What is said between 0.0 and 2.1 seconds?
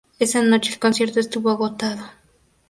Esa noche el concierto estuvo agotado.